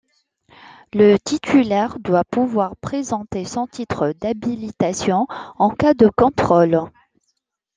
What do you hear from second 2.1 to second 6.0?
pouvoir présenter son titre d'habilitation en cas